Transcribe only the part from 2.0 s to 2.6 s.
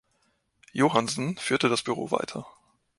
weiter.